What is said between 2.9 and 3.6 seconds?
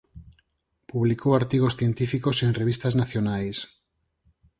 nacionais.